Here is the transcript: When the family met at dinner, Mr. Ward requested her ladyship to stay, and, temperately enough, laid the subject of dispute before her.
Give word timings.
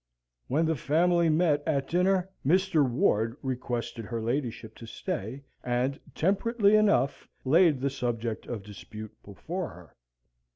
When 0.47 0.65
the 0.65 0.75
family 0.75 1.29
met 1.29 1.61
at 1.67 1.87
dinner, 1.87 2.27
Mr. 2.43 2.83
Ward 2.83 3.37
requested 3.43 4.03
her 4.05 4.19
ladyship 4.19 4.73
to 4.77 4.87
stay, 4.87 5.43
and, 5.63 5.99
temperately 6.15 6.75
enough, 6.75 7.27
laid 7.45 7.79
the 7.81 7.91
subject 7.91 8.47
of 8.47 8.63
dispute 8.63 9.15
before 9.23 9.69
her. 9.69 9.95